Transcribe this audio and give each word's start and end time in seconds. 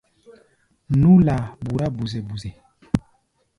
Nú-laa 0.99 1.45
burá 1.63 1.87
buzɛ-buzɛ. 1.97 2.51